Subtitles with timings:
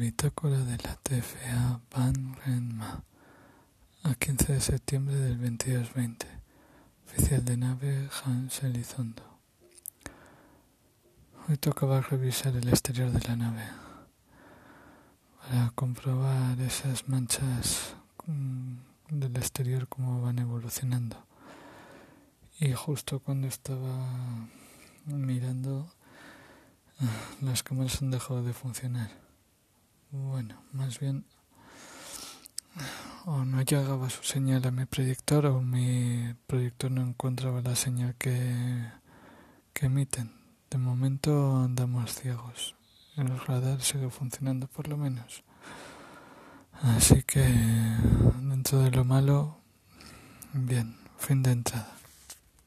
[0.00, 3.04] Bitácora de la TFA Van Renma
[4.02, 6.26] a 15 de septiembre del 2220
[7.04, 9.22] Oficial de nave Hans Elizondo
[11.46, 13.62] Hoy tocaba revisar el exterior de la nave
[15.42, 17.94] para comprobar esas manchas
[18.24, 18.76] mm,
[19.10, 21.26] del exterior cómo van evolucionando.
[22.58, 24.48] Y justo cuando estaba
[25.04, 25.92] mirando,
[27.00, 29.29] ah, las cámaras han dejado de funcionar.
[30.12, 31.24] Bueno, más bien
[33.26, 38.14] o no llegaba su señal a mi proyector o mi proyector no encontraba la señal
[38.16, 38.90] que,
[39.72, 40.32] que emiten.
[40.70, 42.74] De momento andamos ciegos.
[43.16, 45.44] El radar sigue funcionando por lo menos.
[46.82, 47.42] Así que
[48.40, 49.58] dentro de lo malo,
[50.52, 51.99] bien, fin de entrada.